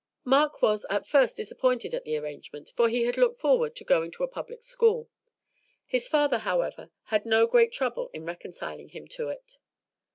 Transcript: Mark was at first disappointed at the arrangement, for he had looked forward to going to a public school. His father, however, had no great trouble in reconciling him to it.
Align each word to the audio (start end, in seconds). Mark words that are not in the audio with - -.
Mark 0.23 0.63
was 0.63 0.83
at 0.89 1.05
first 1.05 1.37
disappointed 1.37 1.93
at 1.93 2.05
the 2.05 2.17
arrangement, 2.17 2.73
for 2.75 2.89
he 2.89 3.03
had 3.03 3.17
looked 3.19 3.37
forward 3.39 3.75
to 3.75 3.83
going 3.83 4.09
to 4.09 4.23
a 4.23 4.27
public 4.27 4.63
school. 4.63 5.11
His 5.85 6.07
father, 6.07 6.39
however, 6.39 6.89
had 7.13 7.23
no 7.23 7.45
great 7.45 7.71
trouble 7.71 8.09
in 8.11 8.25
reconciling 8.25 8.89
him 8.89 9.07
to 9.09 9.29
it. 9.29 9.59